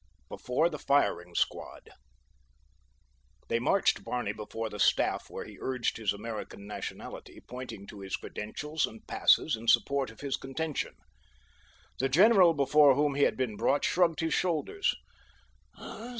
BEFORE 0.29 0.67
THE 0.67 0.79
FIRING 0.79 1.35
SQUAD 1.35 1.91
They 3.49 3.59
marched 3.59 4.03
Barney 4.03 4.33
before 4.33 4.67
the 4.67 4.79
staff 4.79 5.29
where 5.29 5.45
he 5.45 5.59
urged 5.61 5.97
his 5.97 6.11
American 6.11 6.65
nationality, 6.65 7.39
pointing 7.47 7.85
to 7.85 7.99
his 7.99 8.15
credentials 8.15 8.87
and 8.87 9.05
passes 9.05 9.55
in 9.55 9.67
support 9.67 10.09
of 10.09 10.21
his 10.21 10.37
contention. 10.37 10.95
The 11.99 12.09
general 12.09 12.55
before 12.55 12.95
whom 12.95 13.13
he 13.13 13.25
had 13.25 13.37
been 13.37 13.55
brought 13.57 13.85
shrugged 13.85 14.21
his 14.21 14.33
shoulders. 14.33 14.91